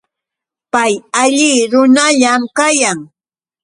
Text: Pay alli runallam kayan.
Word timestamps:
Pay 0.73 0.93
alli 1.21 1.53
runallam 1.71 2.41
kayan. 2.57 2.99